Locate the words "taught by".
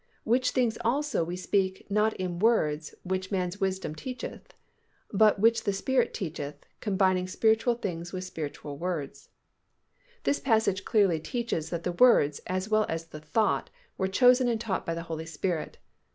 14.59-14.95